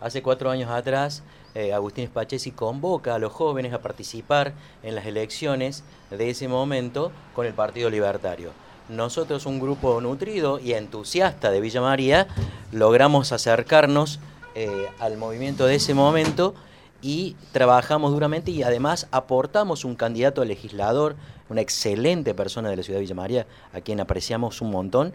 [0.00, 1.22] hace cuatro años atrás,
[1.54, 7.12] eh, Agustín Spachesi convoca a los jóvenes a participar en las elecciones de ese momento
[7.34, 8.52] con el Partido Libertario.
[8.88, 12.26] Nosotros, un grupo nutrido y entusiasta de Villa María,
[12.72, 14.18] logramos acercarnos
[14.54, 16.54] eh, al movimiento de ese momento
[17.02, 21.16] y trabajamos duramente y además aportamos un candidato a legislador,
[21.48, 25.12] una excelente persona de la ciudad de Villa María, a quien apreciamos un montón.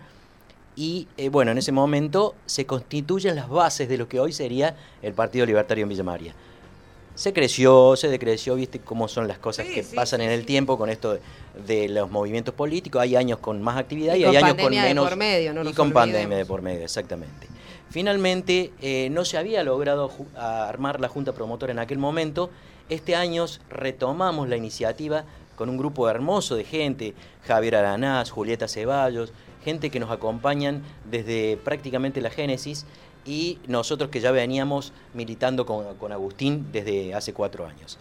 [0.75, 4.75] Y eh, bueno, en ese momento se constituyen las bases de lo que hoy sería
[5.01, 6.33] el Partido Libertario en Villa María.
[7.15, 10.89] Se creció, se decreció, viste cómo son las cosas que pasan en el tiempo con
[10.89, 11.17] esto
[11.65, 13.01] de, los movimientos políticos.
[13.01, 15.07] Hay años con más actividad y, hay años con menos.
[15.07, 17.47] por medio, no y con pandemia de por medio, exactamente.
[17.89, 22.49] Finalmente, eh, no se había logrado armar la Junta Promotora en aquel momento.
[22.89, 25.23] Este año retomamos la iniciativa
[25.55, 27.13] con un grupo hermoso de gente,
[27.47, 29.31] Javier Aranás, Julieta Ceballos,
[29.65, 32.85] gente que nos acompañan desde prácticamente la génesis
[33.25, 37.97] y nosotros que ya veníamos militando con, con Agustín desde hace cuatro años.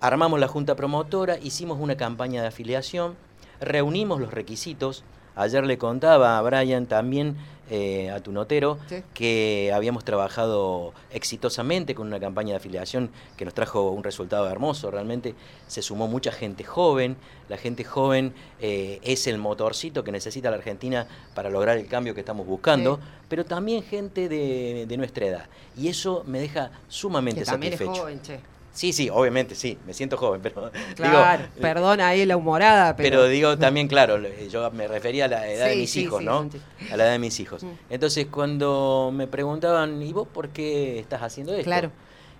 [0.00, 3.14] Armamos la Junta Promotora, hicimos una campaña de afiliación,
[3.60, 5.04] reunimos los requisitos,
[5.36, 7.36] Ayer le contaba a Brian también,
[7.68, 8.78] eh, a tu notero,
[9.12, 14.90] que habíamos trabajado exitosamente con una campaña de afiliación que nos trajo un resultado hermoso.
[14.90, 15.34] Realmente
[15.66, 17.16] se sumó mucha gente joven.
[17.50, 22.14] La gente joven eh, es el motorcito que necesita la Argentina para lograr el cambio
[22.14, 22.98] que estamos buscando,
[23.28, 25.46] pero también gente de, nuestra edad.
[25.76, 27.92] Y eso me deja sumamente que satisfecho.
[27.92, 28.55] joven, che.
[28.76, 30.70] Sí, sí, obviamente, sí, me siento joven, pero...
[30.94, 33.08] Claro, digo, perdona ahí la humorada, pero...
[33.08, 34.18] Pero digo también, claro,
[34.50, 36.50] yo me refería a la edad de mis hijos, ¿no?
[36.92, 37.64] A la edad de mis hijos.
[37.64, 37.70] Mm.
[37.88, 41.64] Entonces, cuando me preguntaban, ¿y vos por qué estás haciendo esto?
[41.64, 41.90] Claro.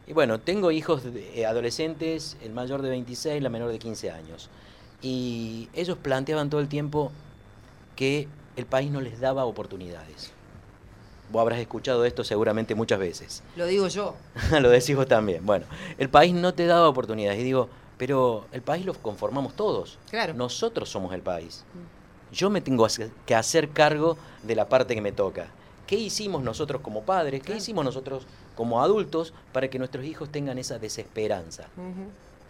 [0.06, 4.50] Y bueno, tengo hijos eh, adolescentes, el mayor de 26, la menor de 15 años.
[5.00, 7.12] Y ellos planteaban todo el tiempo
[7.96, 10.35] que el país no les daba oportunidades.
[11.30, 13.42] Vos habrás escuchado esto seguramente muchas veces.
[13.56, 14.14] Lo digo yo.
[14.60, 15.44] lo decís vos también.
[15.44, 15.66] Bueno,
[15.98, 17.40] el país no te daba oportunidades.
[17.40, 17.68] Y digo,
[17.98, 19.98] pero el país lo conformamos todos.
[20.10, 20.34] Claro.
[20.34, 21.64] Nosotros somos el país.
[22.32, 22.86] Yo me tengo
[23.24, 25.48] que hacer cargo de la parte que me toca.
[25.86, 27.42] ¿Qué hicimos nosotros como padres?
[27.42, 31.68] ¿Qué hicimos nosotros como adultos para que nuestros hijos tengan esa desesperanza?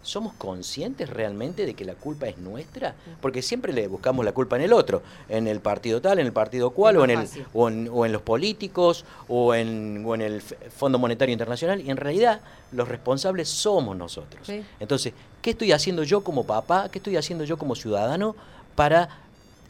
[0.03, 2.95] ¿Somos conscientes realmente de que la culpa es nuestra?
[3.21, 6.33] Porque siempre le buscamos la culpa en el otro, en el partido tal, en el
[6.33, 11.33] partido cual, o en, el, o en, los políticos, o en, en el Fondo Monetario
[11.33, 12.41] Internacional, y en realidad
[12.71, 14.49] los responsables somos nosotros.
[14.79, 16.89] Entonces, ¿qué estoy haciendo yo como papá?
[16.89, 18.35] ¿Qué estoy haciendo yo como ciudadano
[18.75, 19.09] para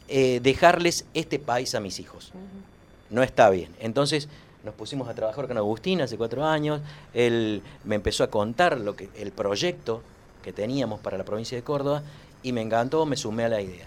[0.08, 2.32] eh, dejarles este país a mis hijos?
[3.10, 3.74] No está bien.
[3.80, 4.28] Entonces,
[4.64, 6.80] nos pusimos a trabajar con Agustín hace cuatro años,
[7.14, 10.02] él me empezó a contar lo que el proyecto
[10.48, 12.02] que teníamos para la provincia de Córdoba
[12.42, 13.86] y me encantó, me sumé a la idea.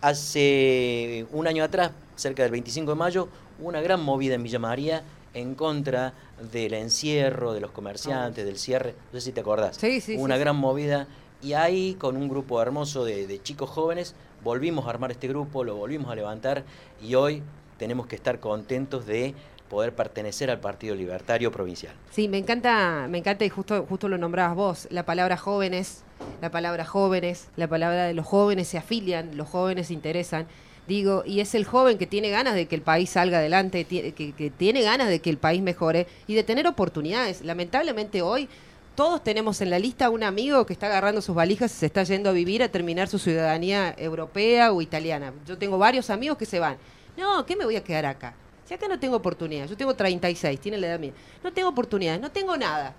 [0.00, 3.28] Hace un año atrás, cerca del 25 de mayo,
[3.58, 5.02] una gran movida en Villa María
[5.34, 6.12] en contra
[6.52, 9.76] del encierro, de los comerciantes, del cierre, no sé si te acordás.
[9.78, 11.08] Sí, sí, una gran movida
[11.42, 15.64] y ahí con un grupo hermoso de, de chicos jóvenes volvimos a armar este grupo,
[15.64, 16.62] lo volvimos a levantar
[17.02, 17.42] y hoy
[17.78, 19.34] tenemos que estar contentos de
[19.68, 21.94] poder pertenecer al Partido Libertario Provincial.
[22.10, 26.02] Sí, me encanta, me encanta y justo, justo lo nombrabas vos, la palabra jóvenes,
[26.40, 30.46] la palabra jóvenes, la palabra de los jóvenes se afilian, los jóvenes se interesan.
[30.86, 34.12] Digo, y es el joven que tiene ganas de que el país salga adelante, que,
[34.12, 37.42] que tiene ganas de que el país mejore y de tener oportunidades.
[37.42, 38.48] Lamentablemente hoy
[38.94, 42.02] todos tenemos en la lista un amigo que está agarrando sus valijas y se está
[42.04, 45.32] yendo a vivir a terminar su ciudadanía europea o italiana.
[45.44, 46.78] Yo tengo varios amigos que se van.
[47.16, 48.34] No, ¿qué me voy a quedar acá?
[48.66, 51.12] Si acá no tengo oportunidad, yo tengo 36, tiene la edad mía,
[51.42, 52.94] no tengo oportunidades, no tengo nada.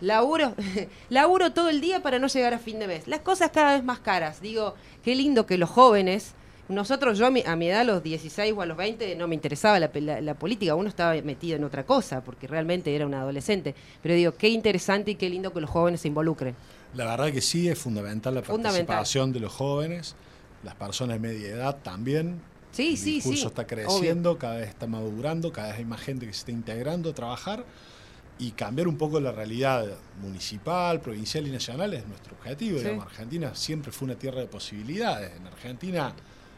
[0.00, 0.54] Laburo,
[1.10, 3.08] laburo todo el día para no llegar a fin de mes.
[3.08, 4.40] Las cosas cada vez más caras.
[4.40, 6.32] Digo, qué lindo que los jóvenes,
[6.68, 9.80] nosotros, yo a mi, edad, a los 16 o a los 20, no me interesaba
[9.80, 9.90] la,
[10.20, 13.74] la, política, uno estaba metido en otra cosa, porque realmente era un adolescente.
[14.02, 16.54] Pero digo, qué interesante y qué lindo que los jóvenes se involucren.
[16.94, 20.14] La verdad que sí, es fundamental la participación de los jóvenes,
[20.62, 22.40] las personas de media edad también,
[22.72, 26.26] Sí, sí, el curso está creciendo, cada vez está madurando, cada vez hay más gente
[26.26, 27.64] que se está integrando a trabajar
[28.38, 29.86] y cambiar un poco la realidad
[30.22, 32.78] municipal, provincial y nacional es nuestro objetivo.
[33.02, 35.36] Argentina siempre fue una tierra de posibilidades.
[35.36, 36.14] En Argentina,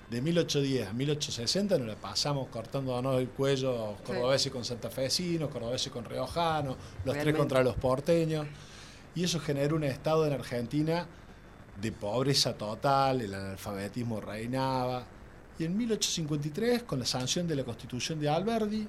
[0.09, 6.05] de 1810 a 1860, nos la pasamos cortándonos el cuello cordobeses con santafesinos, cordobeses con
[6.05, 8.47] riojanos, los tres contra los porteños.
[9.15, 11.07] Y eso generó un estado en Argentina
[11.81, 15.05] de pobreza total, el analfabetismo reinaba
[15.63, 18.87] y en 1853, con la sanción de la Constitución de Alberdi,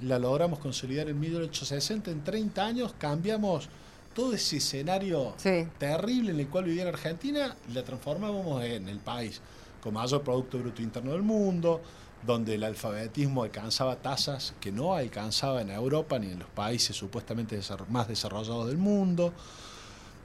[0.00, 2.10] la logramos consolidar en 1860.
[2.10, 3.68] En 30 años cambiamos
[4.14, 5.34] todo ese escenario
[5.78, 9.42] terrible en el cual vivía la Argentina la transformamos en el país
[9.82, 11.82] con mayor Producto Bruto Interno del mundo,
[12.24, 17.60] donde el alfabetismo alcanzaba tasas que no alcanzaba en Europa ni en los países supuestamente
[17.90, 19.34] más desarrollados del mundo,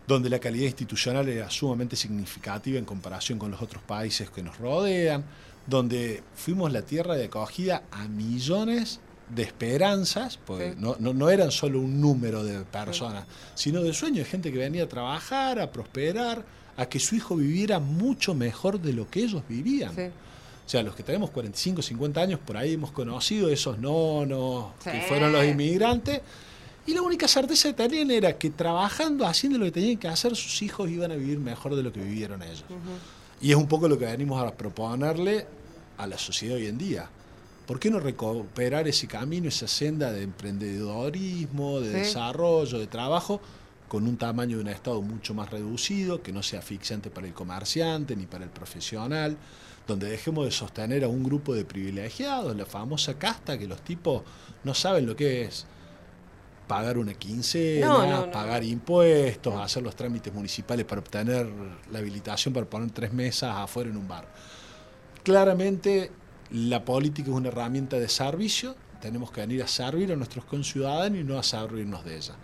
[0.07, 4.57] donde la calidad institucional era sumamente significativa en comparación con los otros países que nos
[4.57, 5.25] rodean,
[5.67, 8.99] donde fuimos la tierra de acogida a millones
[9.29, 13.25] de esperanzas, porque no, no, eran solo un número de personas,
[13.55, 16.43] sino de sueños, de gente que venía a trabajar, a prosperar,
[16.75, 19.91] a que su hijo viviera mucho mejor de lo que ellos vivían.
[19.91, 25.01] O sea, los que tenemos 45, 50 años, por ahí hemos conocido esos nonos que
[25.01, 26.21] fueron los inmigrantes.
[26.85, 30.35] Y la única certeza que tenían era que trabajando, haciendo lo que tenían que hacer,
[30.35, 32.63] sus hijos iban a vivir mejor de lo que vivieron ellos.
[33.41, 35.47] Y es un poco lo que venimos a proponerle
[35.97, 37.09] a la sociedad hoy en día.
[37.65, 43.41] ¿Por qué no recuperar ese camino, esa senda de emprendedorismo, de desarrollo, de trabajo,
[43.87, 47.33] con un tamaño de un Estado mucho más reducido, que no sea asfixiante para el
[47.33, 49.37] comerciante ni para el profesional,
[49.87, 54.21] donde dejemos de sostener a un grupo de privilegiados, la famosa casta que los tipos
[54.63, 55.65] no saben lo que es
[56.71, 61.45] pagar una quincena, pagar impuestos, hacer los trámites municipales para obtener
[61.91, 64.25] la habilitación para poner tres mesas afuera en un bar.
[65.21, 66.11] Claramente
[66.49, 71.19] la política es una herramienta de servicio, tenemos que venir a servir a nuestros conciudadanos
[71.19, 72.35] y no a servirnos de ella.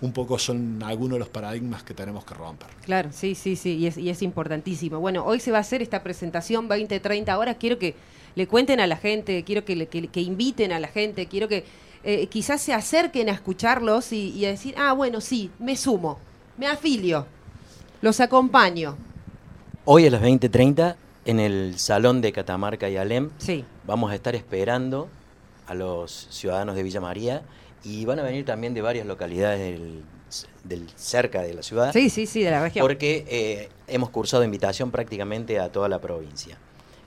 [0.00, 2.68] Un poco son algunos de los paradigmas que tenemos que romper.
[2.86, 4.98] Claro, sí, sí, sí, y es, y es importantísimo.
[4.98, 7.56] Bueno, hoy se va a hacer esta presentación 20, 30 horas.
[7.60, 7.94] Quiero que
[8.34, 11.64] le cuenten a la gente, quiero que, que, inviten a la gente, quiero que
[12.04, 16.18] eh, quizás se acerquen a escucharlos y, y a decir, ah, bueno, sí, me sumo,
[16.56, 17.26] me afilio,
[18.02, 18.96] los acompaño.
[19.86, 23.64] Hoy a las 20.30 en el Salón de Catamarca y Alem sí.
[23.86, 25.08] vamos a estar esperando
[25.66, 27.42] a los ciudadanos de Villa María
[27.82, 29.78] y van a venir también de varias localidades
[30.64, 31.92] del, cerca de la ciudad.
[31.92, 32.82] Sí, sí, sí, de la región.
[32.82, 36.58] Porque eh, hemos cursado invitación prácticamente a toda la provincia.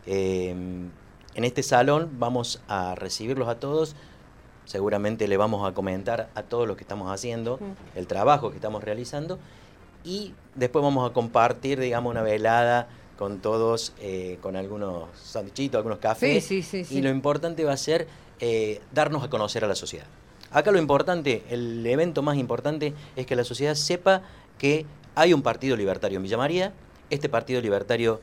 [0.05, 0.89] Em,
[1.35, 3.95] en este salón vamos a recibirlos a todos.
[4.67, 7.57] Seguramente le vamos a comentar a todos lo que estamos haciendo,
[7.95, 9.39] el trabajo que estamos realizando.
[10.03, 15.99] Y después vamos a compartir, digamos, una velada con todos, eh, con algunos sanduchitos, algunos
[15.99, 16.51] cafés.
[16.91, 18.07] y lo importante va a ser
[18.41, 20.05] eh, darnos a conocer a la sociedad.
[20.51, 24.21] Acá lo importante, el evento más importante es que la sociedad sepa
[24.57, 24.85] que
[25.15, 26.73] hay un partido libertario en Villa María.
[27.09, 28.19] Este partido libertario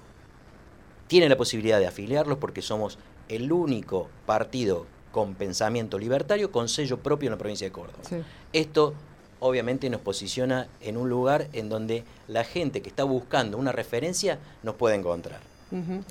[1.07, 2.99] tiene la posibilidad de afiliarlos porque somos
[3.31, 8.03] el único partido con pensamiento libertario con sello propio en la provincia de Córdoba.
[8.53, 8.95] Esto
[9.39, 14.41] obviamente nos posiciona en un lugar en donde la gente que está buscando una referencia
[14.65, 15.39] nos puede encontrar.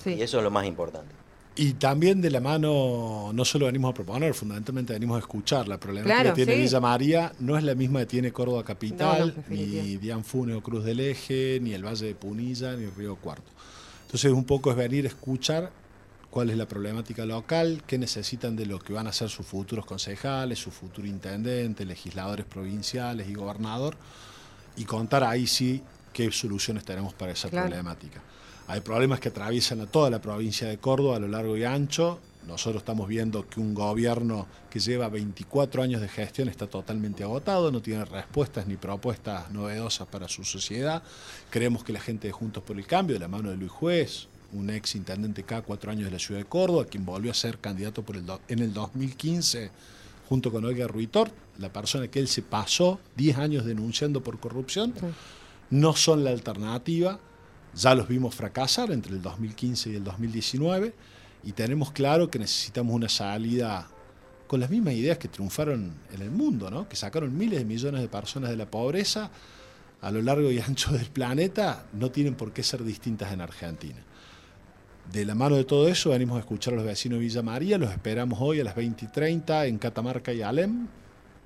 [0.05, 1.13] Y eso es lo más importante.
[1.57, 5.67] Y también de la mano, no solo venimos a proponer, fundamentalmente venimos a escuchar.
[5.67, 9.97] La problemática que tiene Villa María no es la misma que tiene Córdoba Capital, ni
[9.97, 13.51] Dianfune o Cruz del Eje, ni el Valle de Punilla, ni Río Cuarto.
[14.05, 15.82] Entonces un poco es venir a escuchar
[16.33, 19.85] cuál es la problemática local, qué necesitan de lo que van a ser sus futuros
[19.85, 23.95] concejales, su futuro intendente, legisladores provinciales y gobernador,
[24.75, 28.24] y contar ahí sí qué soluciones tenemos para esa problemática.
[28.65, 32.18] Hay problemas que atraviesan a toda la provincia de Córdoba a lo largo y ancho.
[32.47, 37.71] Nosotros estamos viendo que un gobierno que lleva 24 años de gestión está totalmente agotado,
[37.71, 41.03] no tiene respuestas ni propuestas novedosas para su sociedad.
[41.51, 44.29] Creemos que la gente de Juntos por el Cambio, de la mano de Luis Juez,
[44.53, 47.59] un ex intendente cada cuatro años de la ciudad de Córdoba, quien volvió a ser
[47.59, 49.71] candidato por el en el 2015
[50.29, 54.93] junto con Olga Ruitor, la persona que él se pasó 10 años denunciando por corrupción,
[55.69, 57.19] no son la alternativa.
[57.75, 60.93] Ya los vimos fracasar entre el 2015 y el 2019
[61.43, 63.88] y tenemos claro que necesitamos una salida
[64.48, 66.88] con las mismas ideas que triunfaron en el mundo, ¿no?
[66.88, 69.31] que sacaron miles de millones de personas de la pobreza
[70.01, 73.98] a lo largo y ancho del planeta, no tienen por qué ser distintas en Argentina.
[75.12, 77.77] De la mano de todo eso venimos a escuchar a los vecinos de Villa María,
[77.77, 80.88] los esperamos hoy a las 20 y 30 en Catamarca y Alem.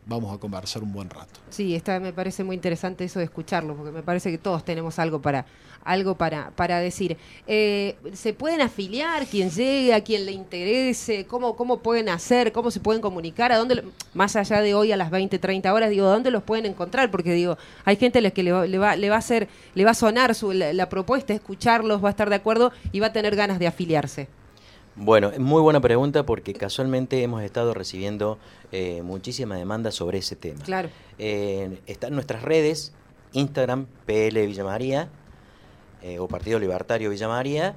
[0.08, 1.40] Vamos a conversar un buen rato.
[1.50, 5.00] Sí, está, me parece muy interesante eso de escucharlo, porque me parece que todos tenemos
[5.00, 5.46] algo para,
[5.84, 7.18] algo para, para decir.
[7.46, 9.26] Eh, ¿Se pueden afiliar?
[9.26, 9.94] ¿Quién llegue?
[9.94, 11.26] ¿A quién le interese?
[11.26, 12.54] ¿Cómo, ¿Cómo pueden hacer?
[12.54, 13.52] ¿Cómo se pueden comunicar?
[13.52, 13.84] ¿A dónde,
[14.14, 17.12] más allá de hoy a las 20, 30 horas, digo, ¿dónde los pueden encontrar?
[17.12, 19.92] Porque digo, hay gente a la que le, va, le, va, a hacer, le va
[19.92, 23.36] a sonar su, la, propuesta, escucharlos, va a estar de acuerdo y va a tener
[23.36, 24.30] ganas de afiliarse.
[25.00, 28.40] Bueno, muy buena pregunta porque casualmente hemos estado recibiendo
[28.72, 30.64] eh, muchísima demanda sobre ese tema.
[30.64, 30.90] Claro.
[31.20, 32.94] Eh, están nuestras redes,
[33.32, 35.10] Instagram, PL Villa María,
[36.02, 37.76] eh, o Partido Libertario Villa María.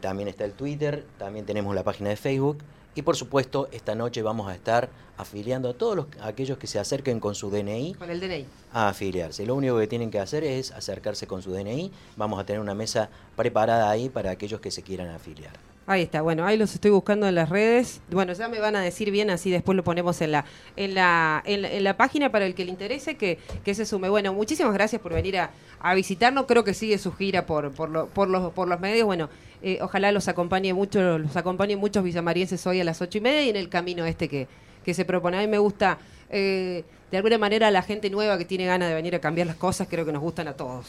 [0.00, 2.58] También está el Twitter, también tenemos la página de Facebook.
[2.94, 6.78] Y por supuesto, esta noche vamos a estar afiliando a todos los, aquellos que se
[6.78, 7.94] acerquen con su DNI.
[7.94, 8.46] Con el DNI.
[8.72, 9.44] A afiliarse.
[9.44, 11.92] Lo único que tienen que hacer es acercarse con su DNI.
[12.16, 15.75] Vamos a tener una mesa preparada ahí para aquellos que se quieran afiliar.
[15.88, 18.00] Ahí está, bueno, ahí los estoy buscando en las redes.
[18.10, 21.40] Bueno, ya me van a decir bien, así después lo ponemos en la, en la,
[21.46, 24.08] en la, página para el que le interese que, que, se sume.
[24.08, 26.46] Bueno, muchísimas gracias por venir a, a visitarnos.
[26.46, 29.06] Creo que sigue su gira por, por, lo, por, los, por los medios.
[29.06, 29.30] Bueno,
[29.62, 33.44] eh, ojalá los acompañe mucho, los acompañe muchos villamarienses hoy a las ocho y media
[33.44, 34.48] y en el camino este que,
[34.84, 35.38] que se propone.
[35.38, 35.98] A mí me gusta,
[36.30, 39.56] eh, de alguna manera, la gente nueva que tiene ganas de venir a cambiar las
[39.56, 40.84] cosas, creo que nos gustan a todos.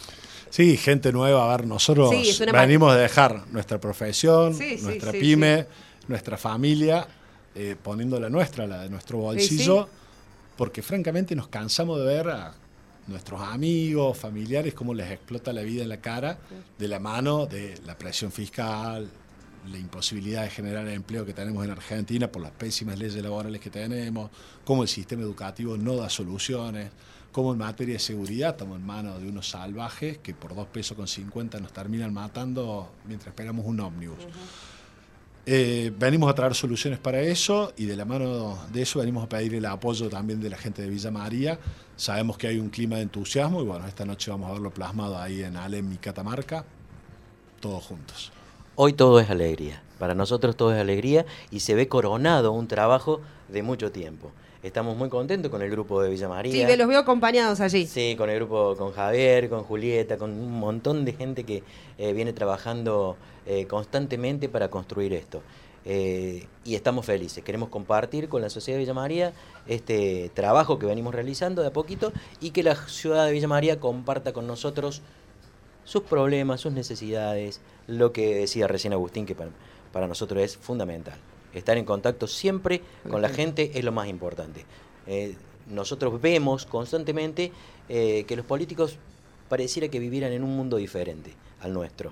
[0.50, 1.51] Sí, gente nueva.
[1.51, 2.12] A ver, nosotros
[2.51, 5.68] venimos de dejar nuestra profesión, nuestra pyme,
[6.08, 7.08] nuestra familia,
[7.56, 9.88] eh, poniendo la nuestra, la de nuestro bolsillo,
[10.56, 12.54] porque francamente nos cansamos de ver a
[13.08, 16.38] nuestros amigos, familiares, cómo les explota la vida en la cara
[16.77, 19.10] de la mano de la presión fiscal,
[19.69, 23.69] la imposibilidad de generar empleo que tenemos en Argentina por las pésimas leyes laborales que
[23.69, 24.31] tenemos,
[24.63, 26.91] cómo el sistema educativo no da soluciones
[27.31, 30.97] como en materia de seguridad estamos en manos de unos salvajes que por dos pesos
[30.97, 34.25] con 50 nos terminan matando mientras esperamos un ómnibus.
[35.45, 39.29] Eh, venimos a traer soluciones para eso y de la mano de eso venimos a
[39.29, 41.59] pedir el apoyo también de la gente de Villa María.
[41.95, 45.17] Sabemos que hay un clima de entusiasmo y bueno, esta noche vamos a verlo plasmado
[45.17, 46.65] ahí en Alem y Catamarca,
[47.62, 48.31] todos juntos.
[48.79, 53.22] Hoy todo es alegría, para nosotros todo es alegría y se ve coronado un trabajo
[53.48, 54.29] de mucho tiempo.
[54.62, 56.69] Estamos muy contentos con el grupo de Villa María.
[56.69, 57.88] Sí, los veo acompañados allí.
[57.88, 61.63] Sí, con el grupo, con Javier, con Julieta, con un montón de gente que
[61.98, 63.17] eh, viene trabajando
[63.48, 65.41] eh, constantemente para construir esto.
[65.84, 67.43] Eh, y estamos felices.
[67.43, 69.34] Queremos compartir con la sociedad de Villa María
[69.65, 73.79] este trabajo que venimos realizando de a poquito y que la ciudad de Villa María
[73.79, 75.01] comparta con nosotros
[75.88, 81.17] sus problemas, sus necesidades, lo que decía recién Agustín, que para nosotros es fundamental
[81.53, 84.65] estar en contacto siempre con la gente es lo más importante.
[85.06, 85.36] Eh,
[85.67, 87.51] nosotros vemos constantemente
[87.89, 88.98] eh, que los políticos
[89.50, 92.12] pareciera que vivieran en un mundo diferente al nuestro.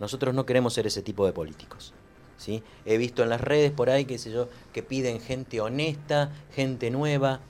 [0.00, 1.92] Nosotros no queremos ser ese tipo de políticos.
[2.36, 2.62] ¿sí?
[2.84, 6.90] He visto en las redes por ahí, qué sé yo, que piden gente honesta, gente
[6.90, 7.40] nueva.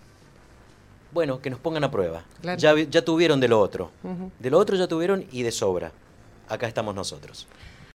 [1.14, 2.24] Bueno, que nos pongan a prueba.
[2.58, 3.92] Ya, ya tuvieron de lo otro.
[4.40, 5.92] De lo otro ya tuvieron y de sobra.
[6.48, 7.46] Acá estamos nosotros.